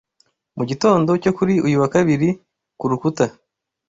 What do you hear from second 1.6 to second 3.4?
uyu wa Kabiri ku rukuta